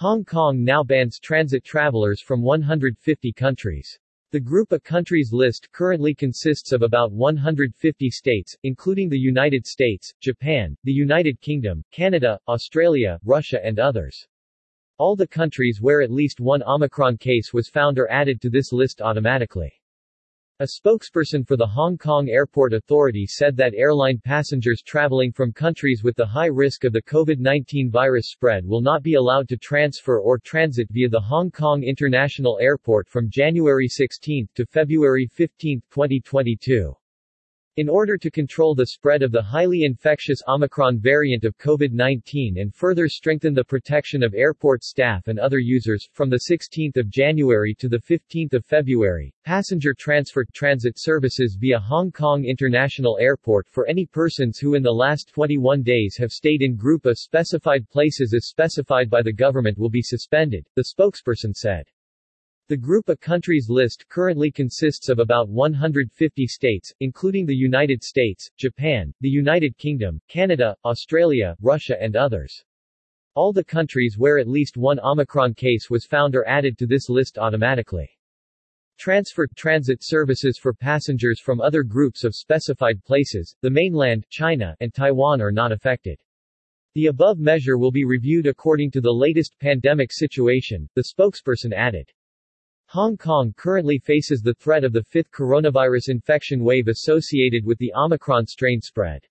Hong 0.00 0.24
Kong 0.24 0.64
now 0.64 0.82
bans 0.82 1.18
transit 1.18 1.62
travelers 1.62 2.22
from 2.22 2.40
150 2.40 3.34
countries. 3.34 3.98
The 4.30 4.40
group 4.40 4.72
of 4.72 4.82
countries 4.82 5.28
list 5.30 5.68
currently 5.72 6.14
consists 6.14 6.72
of 6.72 6.80
about 6.80 7.12
150 7.12 8.08
states, 8.08 8.56
including 8.62 9.10
the 9.10 9.18
United 9.18 9.66
States, 9.66 10.10
Japan, 10.22 10.74
the 10.84 10.92
United 10.92 11.38
Kingdom, 11.42 11.84
Canada, 11.92 12.40
Australia, 12.48 13.18
Russia 13.26 13.60
and 13.62 13.78
others. 13.78 14.26
All 14.96 15.16
the 15.16 15.28
countries 15.28 15.82
where 15.82 16.00
at 16.00 16.10
least 16.10 16.40
one 16.40 16.62
Omicron 16.62 17.18
case 17.18 17.52
was 17.52 17.68
found 17.68 17.98
are 17.98 18.10
added 18.10 18.40
to 18.40 18.48
this 18.48 18.72
list 18.72 19.02
automatically. 19.02 19.79
A 20.60 20.64
spokesperson 20.64 21.48
for 21.48 21.56
the 21.56 21.66
Hong 21.66 21.96
Kong 21.96 22.28
Airport 22.28 22.74
Authority 22.74 23.26
said 23.26 23.56
that 23.56 23.72
airline 23.72 24.20
passengers 24.22 24.82
traveling 24.82 25.32
from 25.32 25.54
countries 25.54 26.02
with 26.04 26.16
the 26.16 26.26
high 26.26 26.48
risk 26.48 26.84
of 26.84 26.92
the 26.92 27.00
COVID-19 27.00 27.90
virus 27.90 28.28
spread 28.28 28.66
will 28.66 28.82
not 28.82 29.02
be 29.02 29.14
allowed 29.14 29.48
to 29.48 29.56
transfer 29.56 30.20
or 30.20 30.36
transit 30.36 30.88
via 30.90 31.08
the 31.08 31.18
Hong 31.18 31.50
Kong 31.50 31.82
International 31.82 32.58
Airport 32.60 33.08
from 33.08 33.30
January 33.30 33.88
16 33.88 34.50
to 34.54 34.66
February 34.66 35.26
15, 35.32 35.80
2022. 35.90 36.94
In 37.80 37.88
order 37.88 38.18
to 38.18 38.30
control 38.30 38.74
the 38.74 38.88
spread 38.88 39.22
of 39.22 39.32
the 39.32 39.40
highly 39.40 39.84
infectious 39.84 40.42
Omicron 40.46 40.98
variant 40.98 41.44
of 41.44 41.56
COVID-19 41.56 42.60
and 42.60 42.74
further 42.74 43.08
strengthen 43.08 43.54
the 43.54 43.64
protection 43.64 44.22
of 44.22 44.34
airport 44.34 44.84
staff 44.84 45.28
and 45.28 45.38
other 45.38 45.58
users, 45.58 46.06
from 46.12 46.30
16 46.30 46.92
January 47.08 47.74
to 47.76 47.88
15 47.98 48.50
February, 48.62 49.32
passenger 49.46 49.94
transfer 49.94 50.44
transit 50.52 50.98
services 50.98 51.56
via 51.58 51.78
Hong 51.78 52.12
Kong 52.12 52.44
International 52.44 53.16
Airport 53.18 53.66
for 53.66 53.86
any 53.86 54.04
persons 54.04 54.58
who 54.58 54.74
in 54.74 54.82
the 54.82 54.92
last 54.92 55.30
21 55.32 55.82
days 55.82 56.18
have 56.18 56.32
stayed 56.32 56.60
in 56.60 56.76
group 56.76 57.06
of 57.06 57.16
specified 57.16 57.88
places 57.88 58.34
as 58.34 58.48
specified 58.48 59.08
by 59.08 59.22
the 59.22 59.32
government 59.32 59.78
will 59.78 59.88
be 59.88 60.02
suspended, 60.02 60.66
the 60.74 60.84
spokesperson 60.94 61.54
said. 61.54 61.86
The 62.70 62.76
group 62.76 63.08
of 63.08 63.18
countries 63.18 63.68
list 63.68 64.06
currently 64.08 64.52
consists 64.52 65.08
of 65.08 65.18
about 65.18 65.48
150 65.48 66.46
states, 66.46 66.94
including 67.00 67.44
the 67.44 67.52
United 67.52 68.00
States, 68.00 68.48
Japan, 68.56 69.12
the 69.20 69.28
United 69.28 69.76
Kingdom, 69.76 70.20
Canada, 70.28 70.76
Australia, 70.84 71.56
Russia 71.60 72.00
and 72.00 72.14
others. 72.14 72.64
All 73.34 73.52
the 73.52 73.64
countries 73.64 74.18
where 74.18 74.38
at 74.38 74.46
least 74.46 74.76
one 74.76 75.00
Omicron 75.00 75.54
case 75.54 75.90
was 75.90 76.06
found 76.06 76.36
are 76.36 76.46
added 76.46 76.78
to 76.78 76.86
this 76.86 77.08
list 77.08 77.38
automatically. 77.38 78.08
Transfer 78.98 79.48
transit 79.56 79.98
services 80.00 80.56
for 80.56 80.72
passengers 80.72 81.40
from 81.40 81.60
other 81.60 81.82
groups 81.82 82.22
of 82.22 82.36
specified 82.36 83.02
places, 83.02 83.52
the 83.62 83.70
mainland, 83.70 84.24
China, 84.30 84.76
and 84.78 84.94
Taiwan 84.94 85.40
are 85.40 85.50
not 85.50 85.72
affected. 85.72 86.20
The 86.94 87.08
above 87.08 87.40
measure 87.40 87.78
will 87.78 87.90
be 87.90 88.04
reviewed 88.04 88.46
according 88.46 88.92
to 88.92 89.00
the 89.00 89.10
latest 89.10 89.58
pandemic 89.58 90.12
situation, 90.12 90.88
the 90.94 91.06
spokesperson 91.12 91.72
added. 91.72 92.08
Hong 92.92 93.16
Kong 93.16 93.54
currently 93.56 94.00
faces 94.00 94.42
the 94.42 94.54
threat 94.54 94.82
of 94.82 94.92
the 94.92 95.04
fifth 95.04 95.30
coronavirus 95.30 96.08
infection 96.08 96.64
wave 96.64 96.88
associated 96.88 97.64
with 97.64 97.78
the 97.78 97.92
Omicron 97.94 98.48
strain 98.48 98.80
spread. 98.80 99.24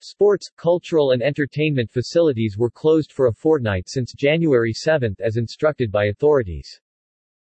Sports, 0.00 0.50
cultural 0.56 1.10
and 1.10 1.20
entertainment 1.20 1.90
facilities 1.90 2.56
were 2.56 2.70
closed 2.70 3.12
for 3.12 3.26
a 3.26 3.34
fortnight 3.34 3.86
since 3.86 4.14
January 4.14 4.72
7 4.72 5.14
as 5.20 5.36
instructed 5.36 5.92
by 5.92 6.06
authorities. 6.06 6.80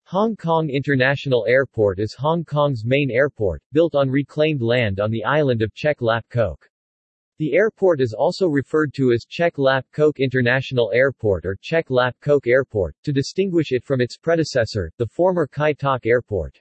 Hong 0.07 0.35
Kong 0.35 0.69
International 0.69 1.47
Airport 1.47 2.01
is 2.01 2.13
Hong 2.15 2.45
Kong's 2.45 2.85
main 2.85 3.13
airport, 3.13 3.63
built 3.71 3.95
on 3.95 4.11
reclaimed 4.11 4.63
land 4.63 4.99
on 4.99 5.13
the 5.13 5.23
island 5.23 5.63
of 5.63 5.73
Chek 5.75 6.01
Lap 6.01 6.27
Kok. 6.29 6.69
The 7.39 7.53
airport 7.53 8.01
is 8.01 8.15
also 8.15 8.49
referred 8.49 8.95
to 8.95 9.13
as 9.13 9.27
Chek 9.27 9.59
Lap 9.59 9.85
Kok 9.93 10.21
International 10.21 10.91
Airport 10.95 11.45
or 11.45 11.55
Chek 11.63 11.91
Lap 11.91 12.17
Kok 12.23 12.47
Airport, 12.47 12.97
to 13.03 13.13
distinguish 13.13 13.73
it 13.73 13.85
from 13.85 14.01
its 14.01 14.17
predecessor, 14.17 14.91
the 14.97 15.07
former 15.07 15.47
Kai 15.47 15.75
Airport. 16.07 16.59